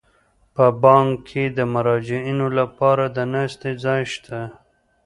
[0.55, 4.39] په بانک کې د مراجعینو لپاره د ناستې ځای شته.